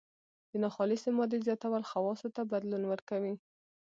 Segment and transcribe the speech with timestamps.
[0.51, 3.33] د ناخالصې مادې زیاتول خواصو ته بدلون ورکوي.